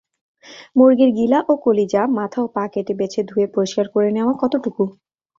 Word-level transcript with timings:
মুরগির 0.75 1.11
গিলা 1.17 1.39
ও 1.47 1.63
কলিজা 1.63 2.01
মাথা 2.17 2.39
ও 2.41 2.55
পা 2.55 2.63
কেটে 2.73 2.93
বেছে 2.99 3.21
ধুয়ে 3.29 3.47
পরিষ্কার 3.55 3.85
করে 3.93 4.09
নেওয়া 4.11 4.33
কতটুকু? 4.41 4.83